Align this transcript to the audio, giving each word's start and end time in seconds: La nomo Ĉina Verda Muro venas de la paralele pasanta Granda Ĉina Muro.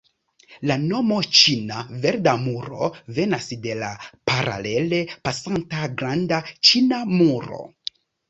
La 0.69 0.75
nomo 0.85 1.17
Ĉina 1.39 1.81
Verda 2.05 2.33
Muro 2.45 2.87
venas 3.19 3.51
de 3.67 3.75
la 3.81 3.91
paralele 4.31 5.03
pasanta 5.29 5.83
Granda 6.03 6.41
Ĉina 6.71 7.03
Muro. 7.13 7.61